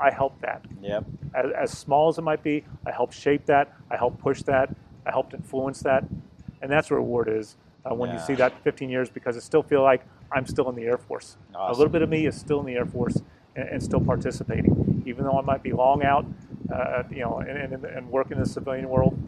[0.00, 0.64] I helped that.
[0.82, 1.04] Yep.
[1.34, 3.72] As, as small as it might be, I helped shape that.
[3.90, 4.74] I helped push that.
[5.06, 6.04] I helped influence that.
[6.60, 7.56] And that's what reward is
[7.88, 8.16] uh, when Yeah.
[8.16, 10.02] you see that 15 years because it still feel like
[10.32, 11.36] I'm still in the Air Force.
[11.54, 13.22] A little bit of me is still in the Air Force
[13.54, 16.26] and, and still participating, even though I might be long out,
[17.10, 19.18] you know, and, and, and work in the civilian world.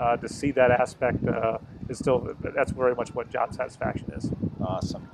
[0.00, 1.58] Uh, to see that aspect uh,
[1.88, 4.32] is still that's very much what job satisfaction is.
[4.60, 5.06] Awesome.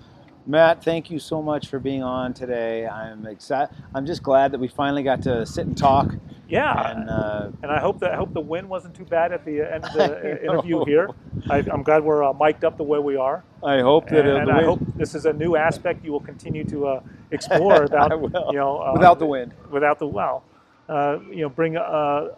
[0.49, 2.87] Matt, thank you so much for being on today.
[2.87, 3.75] I'm excited.
[3.95, 6.15] I'm just glad that we finally got to sit and talk.
[6.49, 9.45] Yeah, And uh, And I hope that I hope the wind wasn't too bad at
[9.45, 11.11] the end of the interview here.
[11.51, 14.39] I, I'm glad we're uh, mic'd up the way we are, I hope that and,
[14.39, 17.01] uh, and I hope this is a new aspect you will continue to uh,
[17.31, 18.13] explore about.
[18.13, 18.31] I will.
[18.51, 19.53] You know, uh, without the wind.
[19.71, 20.45] without the well,
[20.89, 21.81] uh, you know, bring uh,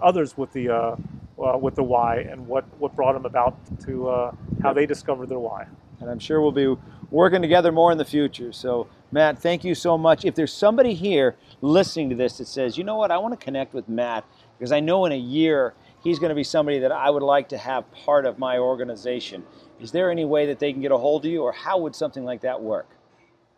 [0.03, 0.97] others with the uh,
[1.43, 4.33] uh, with the why and what what brought them about to uh,
[4.63, 5.67] how they discovered their why.
[6.01, 6.77] and I'm sure we'll be
[7.11, 8.53] working together more in the future.
[8.53, 10.25] So, Matt, thank you so much.
[10.25, 13.45] If there's somebody here listening to this that says, you know what, I want to
[13.45, 14.25] connect with Matt
[14.59, 17.49] because I know in a year he's going to be somebody that I would like
[17.51, 19.45] to have part of my organization.
[19.81, 21.95] Is there any way that they can get a hold of you, or how would
[21.97, 22.89] something like that work?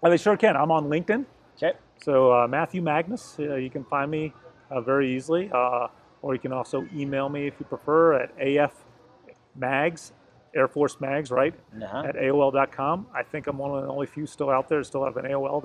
[0.01, 0.57] Well, they sure can.
[0.57, 1.25] I'm on LinkedIn.
[1.57, 1.77] Okay.
[2.03, 4.33] So uh, Matthew Magnus, uh, you can find me
[4.81, 5.89] very easily, uh,
[6.23, 10.13] or you can also email me if you prefer at afmags,
[10.55, 12.03] Air Force Mags, right, Uh-huh.
[12.07, 13.07] at AOL.com.
[13.15, 15.25] I think I'm one of the only few still out there that still have an
[15.25, 15.65] AOL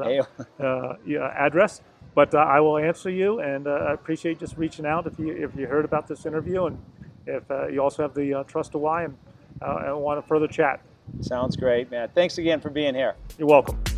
[0.59, 1.81] uh, yeah, address.
[2.15, 5.33] But uh, I will answer you, and uh, I appreciate just reaching out if you
[5.33, 6.79] if you heard about this interview, and
[7.27, 9.15] if uh, you also have the uh, trust of why and,
[9.61, 10.81] uh, and want to further chat.
[11.21, 12.15] Sounds great, Matt.
[12.15, 13.15] Thanks again for being here.
[13.37, 13.96] You're welcome.